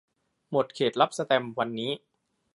[0.51, 1.91] หมดเขตรับสแตมป์วันนี้